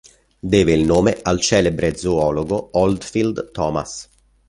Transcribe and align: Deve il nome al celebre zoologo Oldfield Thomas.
Deve 0.41 0.71
il 0.73 0.83
nome 0.83 1.19
al 1.21 1.39
celebre 1.39 1.95
zoologo 1.95 2.69
Oldfield 2.71 3.51
Thomas. 3.51 4.09